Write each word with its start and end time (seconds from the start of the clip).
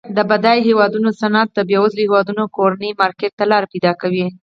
د 0.15 0.19
بډایه 0.29 0.65
هیوادونو 0.67 1.09
صنعت 1.21 1.49
د 1.53 1.59
بیوزله 1.69 2.01
هیوادونو 2.05 2.43
کورني 2.55 2.89
مارکیټ 3.01 3.31
ته 3.39 3.45
لار 3.51 3.63
پیداکوي. 3.73 4.27